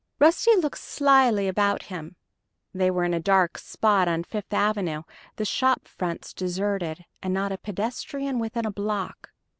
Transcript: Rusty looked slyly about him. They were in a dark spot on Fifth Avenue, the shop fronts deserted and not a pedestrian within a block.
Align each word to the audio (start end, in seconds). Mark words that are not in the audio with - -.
Rusty 0.17 0.55
looked 0.55 0.79
slyly 0.79 1.47
about 1.47 1.83
him. 1.83 2.15
They 2.73 2.89
were 2.89 3.03
in 3.03 3.13
a 3.13 3.19
dark 3.19 3.59
spot 3.59 4.07
on 4.07 4.23
Fifth 4.23 4.51
Avenue, 4.51 5.03
the 5.35 5.45
shop 5.45 5.87
fronts 5.87 6.33
deserted 6.33 7.05
and 7.21 7.35
not 7.35 7.51
a 7.51 7.57
pedestrian 7.59 8.39
within 8.39 8.65
a 8.65 8.71
block. 8.71 9.29